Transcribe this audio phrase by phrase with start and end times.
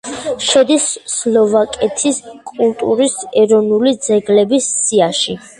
[0.45, 2.21] შედის სლოვაკეთის
[2.53, 3.15] კულტურის
[3.45, 5.39] ეროვნული ძეგლების სიაში.